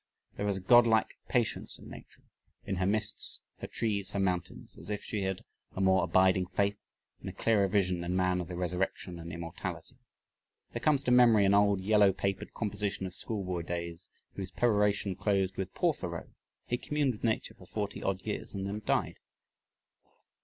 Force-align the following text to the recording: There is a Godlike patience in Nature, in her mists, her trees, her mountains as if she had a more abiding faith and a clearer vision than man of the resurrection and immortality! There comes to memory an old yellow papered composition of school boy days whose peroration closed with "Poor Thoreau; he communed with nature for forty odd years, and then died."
There 0.35 0.47
is 0.47 0.57
a 0.57 0.61
Godlike 0.61 1.19
patience 1.29 1.77
in 1.77 1.87
Nature, 1.87 2.23
in 2.65 2.77
her 2.77 2.87
mists, 2.87 3.41
her 3.59 3.67
trees, 3.67 4.13
her 4.13 4.19
mountains 4.19 4.75
as 4.75 4.89
if 4.89 5.03
she 5.03 5.21
had 5.21 5.43
a 5.75 5.79
more 5.79 6.03
abiding 6.03 6.47
faith 6.47 6.79
and 7.19 7.29
a 7.29 7.31
clearer 7.31 7.67
vision 7.67 8.01
than 8.01 8.15
man 8.15 8.41
of 8.41 8.47
the 8.47 8.55
resurrection 8.55 9.19
and 9.19 9.31
immortality! 9.31 9.97
There 10.73 10.79
comes 10.81 11.03
to 11.03 11.11
memory 11.11 11.45
an 11.45 11.53
old 11.53 11.81
yellow 11.81 12.13
papered 12.13 12.51
composition 12.55 13.05
of 13.05 13.13
school 13.13 13.43
boy 13.45 13.61
days 13.61 14.09
whose 14.33 14.49
peroration 14.49 15.15
closed 15.15 15.55
with 15.55 15.71
"Poor 15.75 15.93
Thoreau; 15.93 16.31
he 16.65 16.79
communed 16.79 17.13
with 17.13 17.23
nature 17.23 17.53
for 17.53 17.67
forty 17.67 18.01
odd 18.01 18.21
years, 18.23 18.55
and 18.55 18.65
then 18.65 18.81
died." 18.83 19.17